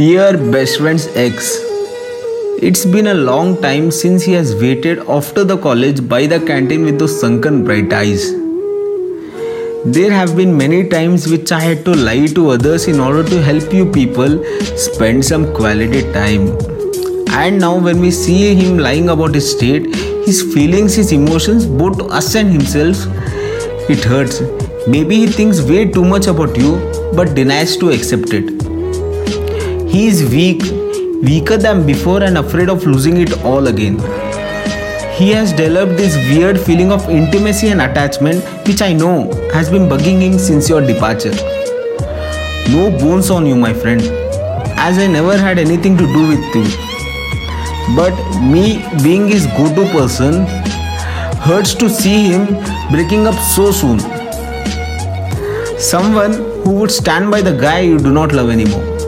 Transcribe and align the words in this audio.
Dear 0.00 0.38
best 0.52 0.78
friend's 0.78 1.06
ex, 1.14 1.58
it's 2.66 2.86
been 2.86 3.08
a 3.08 3.12
long 3.12 3.60
time 3.60 3.90
since 3.90 4.22
he 4.22 4.32
has 4.32 4.54
waited 4.54 5.00
after 5.16 5.42
the 5.44 5.58
college 5.58 5.98
by 6.08 6.20
the 6.26 6.38
canteen 6.50 6.86
with 6.86 6.98
those 6.98 7.20
sunken 7.20 7.64
bright 7.64 7.92
eyes. 7.92 8.30
There 9.96 10.10
have 10.10 10.34
been 10.38 10.56
many 10.56 10.88
times 10.88 11.26
which 11.28 11.52
I 11.52 11.60
had 11.60 11.84
to 11.84 11.92
lie 11.92 12.28
to 12.38 12.48
others 12.52 12.86
in 12.88 12.98
order 12.98 13.22
to 13.28 13.42
help 13.42 13.74
you 13.74 13.84
people 13.98 14.38
spend 14.84 15.22
some 15.22 15.52
quality 15.52 16.00
time. 16.14 16.48
And 17.42 17.60
now, 17.60 17.76
when 17.78 18.00
we 18.00 18.10
see 18.10 18.54
him 18.54 18.78
lying 18.78 19.10
about 19.10 19.34
his 19.34 19.50
state, 19.50 19.94
his 20.30 20.42
feelings, 20.54 20.94
his 20.94 21.12
emotions, 21.12 21.66
both 21.66 21.98
to 21.98 22.06
us 22.06 22.34
and 22.36 22.50
himself, 22.50 23.04
it 23.90 24.02
hurts. 24.02 24.40
Maybe 24.88 25.16
he 25.16 25.26
thinks 25.26 25.60
way 25.60 25.84
too 25.90 26.06
much 26.06 26.26
about 26.26 26.56
you 26.56 26.72
but 27.14 27.34
denies 27.34 27.76
to 27.76 27.90
accept 27.90 28.32
it. 28.32 28.69
He 29.92 30.06
is 30.06 30.22
weak, 30.30 30.62
weaker 31.20 31.56
than 31.56 31.84
before, 31.84 32.22
and 32.22 32.38
afraid 32.38 32.68
of 32.68 32.86
losing 32.86 33.16
it 33.16 33.32
all 33.44 33.66
again. 33.66 33.98
He 35.16 35.30
has 35.30 35.52
developed 35.52 35.96
this 35.96 36.14
weird 36.28 36.60
feeling 36.60 36.92
of 36.92 37.08
intimacy 37.10 37.70
and 37.70 37.82
attachment, 37.82 38.44
which 38.68 38.82
I 38.82 38.92
know 38.92 39.32
has 39.52 39.68
been 39.68 39.88
bugging 39.88 40.20
him 40.20 40.38
since 40.38 40.68
your 40.68 40.80
departure. 40.80 41.32
No 42.70 42.96
bones 43.00 43.30
on 43.30 43.46
you, 43.46 43.56
my 43.56 43.74
friend, 43.74 44.00
as 44.78 44.96
I 44.98 45.08
never 45.08 45.36
had 45.36 45.58
anything 45.58 45.96
to 45.96 46.06
do 46.06 46.28
with 46.28 46.54
you. 46.54 46.64
But 47.96 48.14
me 48.40 48.84
being 49.02 49.26
his 49.26 49.48
go 49.58 49.74
to 49.74 49.90
person 49.90 50.46
hurts 51.48 51.74
to 51.74 51.90
see 51.90 52.28
him 52.28 52.46
breaking 52.92 53.26
up 53.26 53.34
so 53.34 53.72
soon. 53.72 53.98
Someone 55.80 56.34
who 56.62 56.74
would 56.78 56.92
stand 56.92 57.28
by 57.32 57.42
the 57.42 57.56
guy 57.60 57.80
you 57.80 57.98
do 57.98 58.12
not 58.12 58.32
love 58.32 58.50
anymore. 58.50 58.99